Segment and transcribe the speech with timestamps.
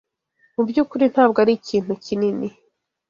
[0.55, 2.47] Mubyukuri ntabwo arikintu kinini.